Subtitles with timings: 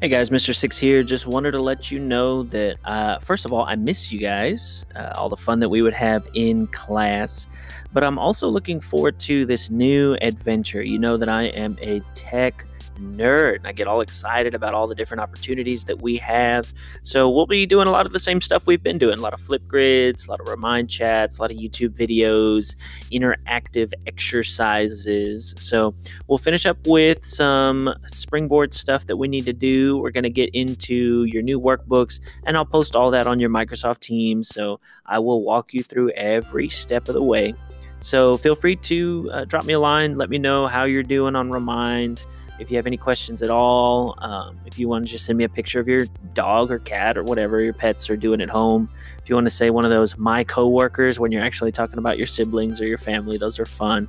[0.00, 0.54] Hey guys, Mr.
[0.54, 1.02] Six here.
[1.02, 4.84] Just wanted to let you know that, uh, first of all, I miss you guys,
[4.94, 7.48] uh, all the fun that we would have in class.
[7.92, 10.84] But I'm also looking forward to this new adventure.
[10.84, 12.64] You know that I am a tech
[12.98, 13.60] nerd.
[13.64, 16.72] I get all excited about all the different opportunities that we have.
[17.02, 19.34] So we'll be doing a lot of the same stuff we've been doing a lot
[19.34, 22.76] of Flipgrids, a lot of remind chats, a lot of YouTube videos,
[23.12, 25.54] interactive exercises.
[25.58, 25.94] So
[26.26, 29.98] we'll finish up with some springboard stuff that we need to do.
[29.98, 33.50] We're going to get into your new workbooks, and I'll post all that on your
[33.50, 34.48] Microsoft Teams.
[34.48, 37.54] So I will walk you through every step of the way.
[38.00, 40.16] So feel free to uh, drop me a line.
[40.16, 42.24] Let me know how you're doing on Remind.
[42.58, 45.44] If you have any questions at all, um, if you want to just send me
[45.44, 48.88] a picture of your dog or cat or whatever your pets are doing at home,
[49.22, 52.18] if you want to say one of those my coworkers when you're actually talking about
[52.18, 54.08] your siblings or your family, those are fun.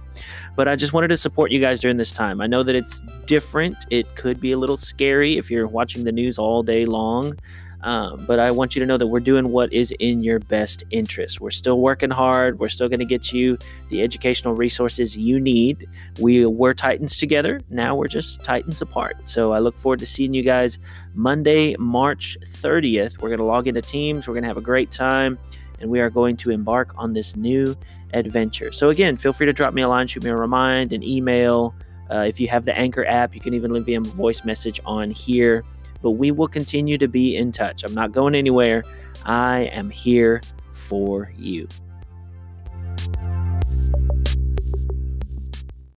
[0.56, 2.42] But I just wanted to support you guys during this time.
[2.42, 3.78] I know that it's different.
[3.92, 7.38] It could be a little scary if you're watching the news all day long.
[7.82, 10.84] Um, but I want you to know that we're doing what is in your best
[10.92, 11.40] interest.
[11.40, 12.60] We're still working hard.
[12.60, 15.88] We're still going to get you the educational resources you need.
[16.20, 17.62] We were Titans together.
[17.70, 19.30] Now we're just Titans apart.
[19.30, 20.78] So I look forward to seeing you guys
[21.14, 23.22] Monday, March 30th.
[23.22, 24.28] We're going to log into Teams.
[24.28, 25.40] We're going to have a great time.
[25.80, 27.74] And we are going to embark on this new
[28.14, 28.70] adventure.
[28.74, 31.74] So, again, feel free to drop me a line, shoot me a remind, an email.
[32.12, 34.82] Uh, if you have the Anchor app, you can even leave me a voice message
[34.86, 35.64] on here
[36.02, 37.84] but we will continue to be in touch.
[37.84, 38.84] I'm not going anywhere.
[39.26, 41.68] I am here for you.